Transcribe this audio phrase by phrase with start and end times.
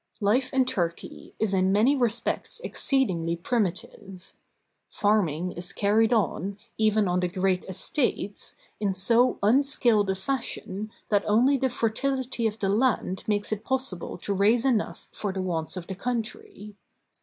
[0.19, 4.33] Life in Turkey is in many respects exceedingly primitive.
[4.89, 10.89] Farming is carried on, even on the great estates, in so un skilled a fashion
[11.09, 15.43] that only the fertility of the land makes it possible to raise enough for the
[15.43, 16.75] wants of the country.